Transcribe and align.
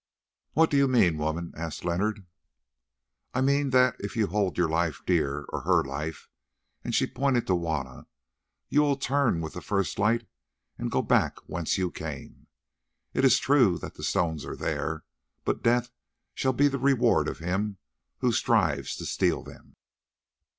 "What 0.53 0.71
do 0.71 0.77
you 0.77 0.87
mean, 0.87 1.19
woman?" 1.19 1.53
asked 1.55 1.85
Leonard. 1.85 2.25
"I 3.35 3.41
mean 3.41 3.69
that 3.69 3.95
if 3.99 4.15
you 4.15 4.25
hold 4.25 4.57
your 4.57 4.67
life 4.67 5.03
dear, 5.05 5.45
or 5.49 5.61
her 5.61 5.83
life," 5.83 6.27
and 6.83 6.95
she 6.95 7.05
pointed 7.05 7.45
to 7.45 7.53
Juanna, 7.55 8.07
"you 8.67 8.81
will 8.81 8.95
turn 8.95 9.41
with 9.41 9.53
the 9.53 9.61
first 9.61 9.99
light 9.99 10.27
and 10.75 10.89
go 10.89 11.03
back 11.03 11.37
whence 11.45 11.77
you 11.77 11.91
came. 11.91 12.47
It 13.13 13.23
is 13.23 13.37
true 13.37 13.77
that 13.77 13.93
the 13.93 14.01
stones 14.03 14.43
are 14.43 14.55
there, 14.55 15.03
but 15.45 15.61
death 15.61 15.91
shall 16.33 16.53
be 16.53 16.67
the 16.67 16.79
reward 16.79 17.27
of 17.27 17.37
him 17.37 17.77
who 18.21 18.31
strives 18.31 18.95
to 18.95 19.05
steal 19.05 19.43
them." 19.43 19.75